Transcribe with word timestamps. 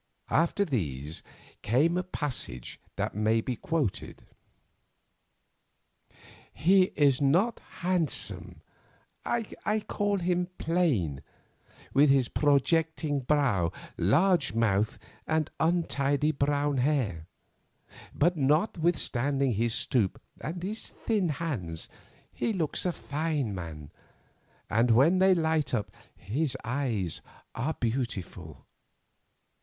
After 0.31 0.65
these 0.65 1.21
came 1.61 1.95
a 1.95 2.01
passage 2.01 2.79
that 2.95 3.13
may 3.13 3.39
be 3.39 3.55
quoted:— 3.55 4.23
"He 6.51 6.85
is 6.95 7.21
not 7.21 7.59
handsome—I 7.81 9.79
call 9.87 10.17
him 10.17 10.47
plain—with 10.57 12.09
his 12.09 12.29
projecting 12.29 13.19
brow, 13.19 13.71
large 13.95 14.55
mouth, 14.55 14.97
and 15.27 15.51
untidy 15.59 16.31
brown 16.31 16.77
hair. 16.77 17.27
But 18.15 18.35
notwithstanding 18.35 19.53
his 19.53 19.75
stoop 19.75 20.19
and 20.39 20.63
his 20.63 20.87
thin 20.87 21.29
hands, 21.29 21.89
he 22.33 22.53
looks 22.53 22.87
a 22.87 22.91
fine 22.91 23.53
man, 23.53 23.91
and, 24.67 24.89
when 24.89 25.19
they 25.19 25.35
light 25.35 25.75
up, 25.75 25.91
his 26.15 26.57
eyes 26.63 27.21
are 27.53 27.75
beautiful. 27.75 28.65